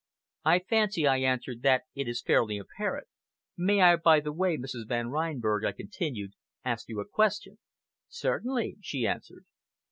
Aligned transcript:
"I 0.43 0.57
fancy," 0.57 1.05
I 1.05 1.17
answered, 1.17 1.61
"that 1.61 1.83
it 1.93 2.07
is 2.07 2.23
fairly 2.23 2.57
apparent. 2.57 3.05
May 3.55 3.81
I, 3.81 3.97
by 3.97 4.19
the 4.19 4.33
way, 4.33 4.57
Mrs. 4.57 4.87
Van 4.87 5.09
Reinberg," 5.09 5.63
I 5.63 5.73
continued, 5.73 6.31
"ask 6.65 6.89
you 6.89 6.99
a 7.01 7.07
question?" 7.07 7.59
"Certainly," 8.09 8.77
she 8.81 9.05
answered. 9.05 9.45